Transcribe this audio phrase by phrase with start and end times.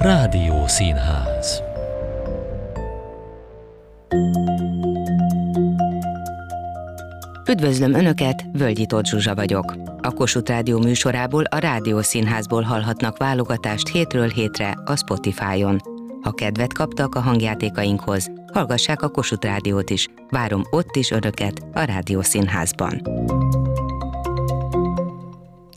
[0.00, 1.62] Rádió Színház
[7.48, 9.74] Üdvözlöm Önöket, Völgyi Tóth Zsuzsa vagyok.
[10.00, 15.80] A Kossuth Rádió műsorából a Rádió Színházból hallhatnak válogatást hétről hétre a Spotify-on.
[16.22, 20.08] Ha kedvet kaptak a hangjátékainkhoz, hallgassák a Kossuth Rádiót is.
[20.30, 23.02] Várom ott is Önöket a Rádió Színházban.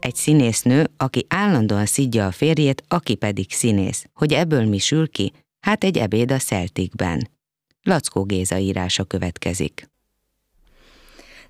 [0.04, 4.05] Egy színésznő, aki állandóan szidja a férjét, aki pedig színész.
[4.13, 5.34] Hogy ebből mi sül ki?
[5.59, 7.30] Hát egy ebéd a Celticben.
[7.81, 9.89] Lackó Géza írása következik.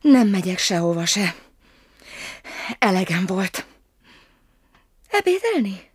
[0.01, 1.35] Nem megyek sehova se.
[2.79, 3.65] Elegem volt.
[5.07, 5.89] Ebédelni?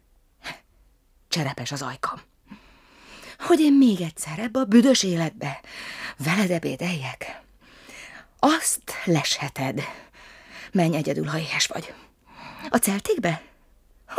[1.28, 2.20] Cserepes az ajkam.
[3.38, 5.60] Hogy én még egyszer ebbe a büdös életbe
[6.16, 7.40] veled ebédeljek?
[8.38, 9.82] Azt lesheted.
[10.72, 11.94] Menj egyedül, ha éhes vagy.
[12.70, 13.42] A celtikbe?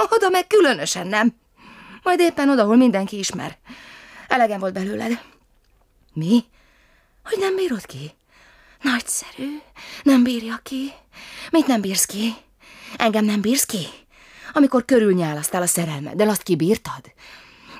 [0.09, 1.35] Oda meg különösen nem.
[2.03, 3.57] Majd éppen oda, ahol mindenki ismer.
[4.27, 5.21] Elegem volt belőled.
[6.13, 6.43] Mi?
[7.23, 8.11] Hogy nem bírod ki?
[8.81, 9.59] Nagyszerű.
[10.03, 10.91] Nem bírja ki.
[11.51, 12.33] Mit nem bírsz ki?
[12.97, 13.87] Engem nem bírsz ki?
[14.53, 17.13] Amikor körülnyálasztál a szerelmeddel, azt kibírtad?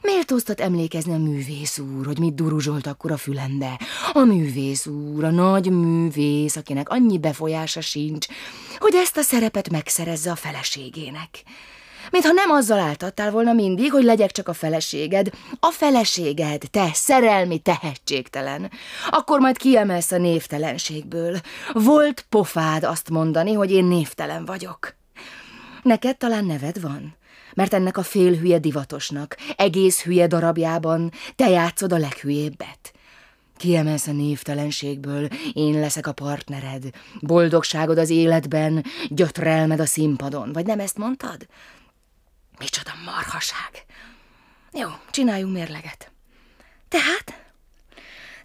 [0.02, 3.80] Méltóztat emlékezni a művész úr, hogy mit duruzsolt akkor a fülembe.
[4.14, 8.26] A művész úr, a nagy művész, akinek annyi befolyása sincs,
[8.78, 11.44] hogy ezt a szerepet megszerezze a feleségének.
[12.12, 15.30] Mintha nem azzal áltattál volna mindig, hogy legyek csak a feleséged.
[15.60, 18.72] A feleséged, te szerelmi tehetségtelen.
[19.10, 21.40] Akkor majd kiemelsz a névtelenségből.
[21.74, 24.96] Volt pofád azt mondani, hogy én névtelen vagyok.
[25.84, 27.18] Neked talán neved van?
[27.54, 32.94] Mert ennek a fél hülye divatosnak, egész hülye darabjában te játszod a leghülyébbet.
[33.58, 36.84] Kiemelsz a névtelenségből, én leszek a partnered,
[37.20, 41.48] boldogságod az életben, gyötrelmed a színpadon, vagy nem ezt mondtad?
[42.60, 43.86] Micsoda marhaság!
[44.74, 46.12] Jó, csináljunk mérleget.
[46.88, 47.49] Tehát?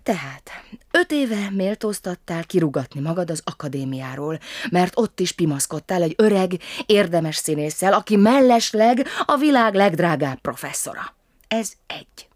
[0.05, 0.51] Tehát,
[0.90, 4.39] öt éve méltóztattál kirugatni magad az akadémiáról,
[4.70, 11.14] mert ott is pimaszkodtál egy öreg, érdemes színésszel, aki mellesleg a világ legdrágább professzora.
[11.48, 12.29] Ez egy.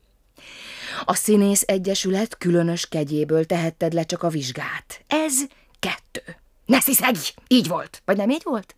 [1.05, 5.05] A színész egyesület különös kegyéből tehetted le csak a vizsgát.
[5.07, 5.35] Ez
[5.79, 6.37] kettő.
[6.67, 7.33] Ne sziszegj!
[7.49, 8.03] Így volt.
[8.05, 8.75] Vagy nem így volt?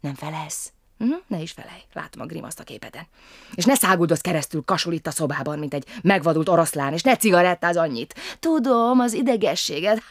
[0.00, 0.72] Nem felelsz.
[1.02, 1.12] Hm?
[1.26, 3.06] Ne is felej, látom a grimaszt a képeden.
[3.54, 7.76] És ne száguldozz keresztül kasul itt a szobában, mint egy megvadult oroszlán, és ne cigarettáz
[7.76, 8.14] annyit.
[8.38, 10.02] Tudom, az idegességed.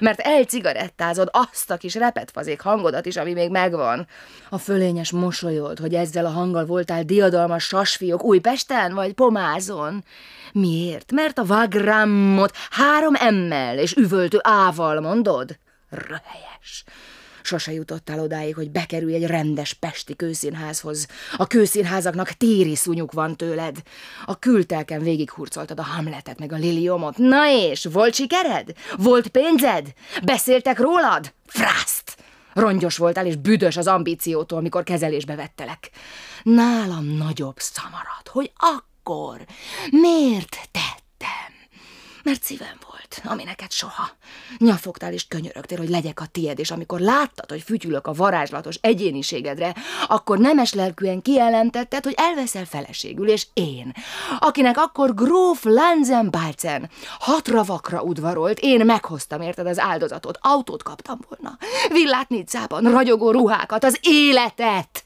[0.00, 4.06] Mert elcigarettázod azt a kis repetfazék hangodat is, ami még megvan.
[4.48, 10.04] A fölényes mosolyod, hogy ezzel a hanggal voltál diadalmas sasfiók Újpesten vagy Pomázon.
[10.52, 11.12] Miért?
[11.12, 15.58] Mert a vagrammot három emmel és üvöltő ával mondod?
[15.88, 16.84] Röhelyes.
[17.50, 21.06] Sose jutottál odáig, hogy bekerülj egy rendes pesti kőszínházhoz.
[21.36, 23.76] A kőszínházaknak téri szúnyuk van tőled.
[24.24, 27.16] A kültelken végighurcoltad a Hamletet meg a Liliomot.
[27.16, 28.72] Na és, volt sikered?
[28.96, 29.92] Volt pénzed?
[30.24, 31.32] Beszéltek rólad?
[31.46, 32.16] Frászt!
[32.52, 35.90] Rongyos voltál és büdös az ambíciótól, amikor kezelésbe vettelek.
[36.42, 39.44] Nálam nagyobb szamarat, hogy akkor
[39.90, 40.99] miért tettem?
[42.30, 44.10] Mert szívem volt, ami neked soha.
[44.58, 49.74] Nyafogtál és könyörögtél, hogy legyek a tied, és amikor láttad, hogy fütyülök a varázslatos egyéniségedre,
[50.08, 53.92] akkor nemes lelkűen kijelentetted, hogy elveszel feleségül, és én,
[54.38, 61.58] akinek akkor gróf Lanzenbalcen hat ravakra udvarolt, én meghoztam érted az áldozatot, autót kaptam volna,
[61.88, 65.02] villát Nicában, ragyogó ruhákat, az életet,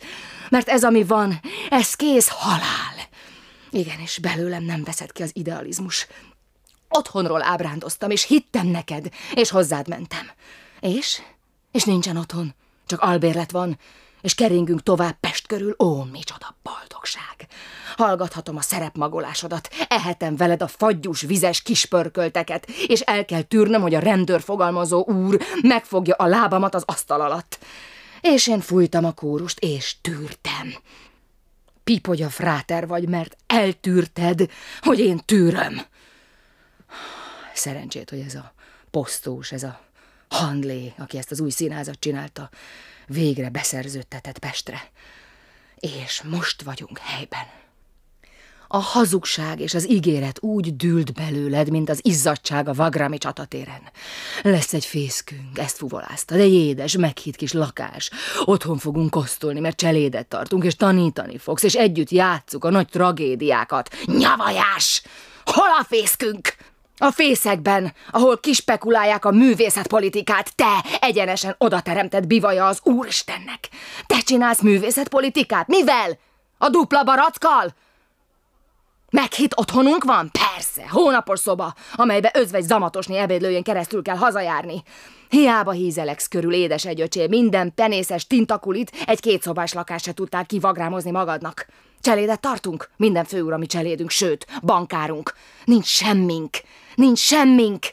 [0.48, 2.94] mert ez, ami van, ez kész halál.
[3.70, 6.06] Igen, és belőlem nem veszed ki az idealizmus.
[6.96, 10.30] Otthonról ábrándoztam, és hittem neked, és hozzád mentem.
[10.80, 11.22] És?
[11.72, 12.54] És nincsen otthon.
[12.86, 13.78] Csak albérlet van,
[14.20, 15.74] és keringünk tovább Pest körül.
[15.78, 17.46] Ó, micsoda boldogság!
[17.96, 23.98] Hallgathatom a szerepmagolásodat, ehetem veled a fagyús, vizes kispörkölteket, és el kell tűrnöm, hogy a
[23.98, 27.58] rendőr fogalmazó úr megfogja a lábamat az asztal alatt.
[28.20, 30.74] És én fújtam a kórust, és tűrtem.
[31.84, 35.80] Pipogya fráter vagy, mert eltűrted, hogy én tűröm.
[37.54, 38.52] Szerencsét, hogy ez a
[38.90, 39.80] posztós, ez a
[40.28, 42.50] Handlé, aki ezt az új színházat csinálta,
[43.06, 44.90] végre beszerződtetett Pestre.
[45.76, 47.46] És most vagyunk helyben.
[48.68, 53.82] A hazugság és az ígéret úgy dűlt belőled, mint az izzadság a Vagrami csatatéren.
[54.42, 58.10] Lesz egy fészkünk, ezt fuvoláztad, egy édes, meghitt kis lakás.
[58.44, 63.94] Otthon fogunk kosztolni, mert cselédet tartunk, és tanítani fogsz, és együtt játsszuk a nagy tragédiákat.
[64.04, 65.02] Nyavajás!
[65.44, 66.54] Hol a fészkünk?
[66.98, 73.68] A fészekben, ahol kispekulálják a művészetpolitikát, te egyenesen oda teremtett bivaja az Úristennek.
[74.06, 75.66] Te csinálsz művészetpolitikát?
[75.66, 76.18] Mivel?
[76.58, 77.74] A dupla barackkal?
[79.10, 80.30] Meghitt otthonunk van?
[80.52, 84.82] Persze, hónapos szoba, amelybe özvegy zamatosni ebédlőjén keresztül kell hazajárni.
[85.28, 91.66] Hiába hízeleksz körül, édes egyöcsé, minden penészes tintakulit egy kétszobás lakás se tudtál kivagrámozni magadnak.
[92.04, 95.34] Cselédet tartunk, minden főurami cselédünk, sőt, bankárunk.
[95.64, 96.50] Nincs semmink,
[96.94, 97.86] nincs semmink,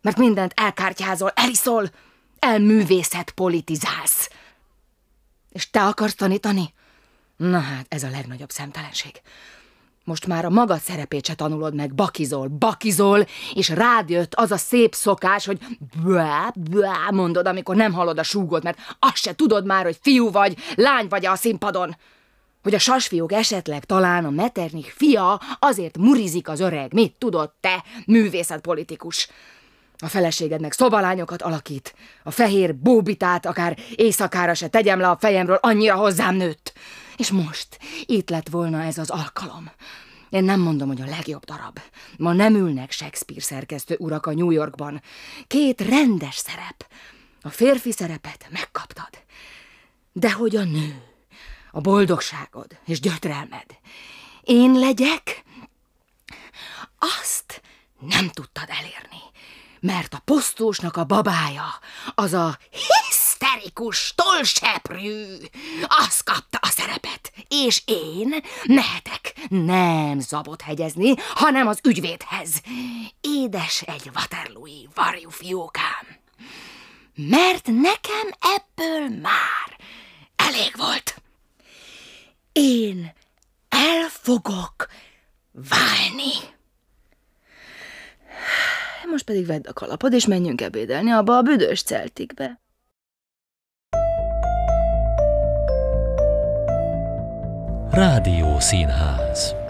[0.00, 1.90] mert mindent elkártyázol, eliszol,
[2.38, 4.30] elművészet politizálsz.
[5.50, 6.72] És te akarsz tanítani?
[7.36, 9.20] Na hát, ez a legnagyobb szemtelenség.
[10.04, 14.56] Most már a magad szerepét se tanulod meg, bakizol, bakizol, és rád jött az a
[14.56, 15.58] szép szokás, hogy
[16.04, 20.30] bá, bá mondod, amikor nem hallod a súgot, mert azt se tudod már, hogy fiú
[20.30, 21.96] vagy, lány vagy a színpadon.
[22.62, 27.84] Hogy a sasfiúk esetleg talán a Metternich fia azért murizik az öreg, mit tudod te,
[28.06, 29.28] művészetpolitikus.
[29.98, 31.94] A feleséged meg szobalányokat alakít.
[32.22, 36.72] A fehér bóbitát akár éjszakára se tegyem le a fejemről, annyira hozzám nőtt.
[37.16, 39.70] És most itt lett volna ez az alkalom.
[40.30, 41.78] Én nem mondom, hogy a legjobb darab.
[42.16, 45.02] Ma nem ülnek Shakespeare szerkesztő urak a New Yorkban.
[45.46, 46.86] Két rendes szerep.
[47.42, 49.10] A férfi szerepet megkaptad.
[50.12, 51.11] De hogy a nő,
[51.72, 53.66] a boldogságod és gyötrelmed.
[54.42, 55.44] Én legyek?
[56.98, 57.62] Azt
[57.98, 59.22] nem tudtad elérni,
[59.80, 61.68] mert a posztósnak a babája,
[62.14, 65.36] az a hiszterikus tolseprű,
[65.82, 68.34] az kapta a szerepet, és én
[68.66, 72.62] mehetek nem zabot hegyezni, hanem az ügyvédhez.
[73.20, 76.20] Édes egy Waterloo-i varjú fiókám.
[77.14, 79.78] Mert nekem ebből már
[80.36, 81.21] elég volt.
[82.52, 83.12] Én
[83.68, 84.88] el fogok
[85.52, 86.32] válni.
[89.10, 92.60] Most pedig vedd a kalapod, és menjünk ebédelni abba a büdös celtikbe.
[97.90, 99.61] Rádió Színház